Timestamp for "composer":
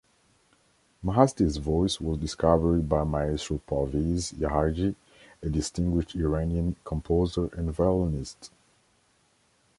6.83-7.49